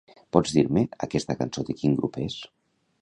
[0.35, 2.39] Pots dir-me aquesta cançó de quin grup és?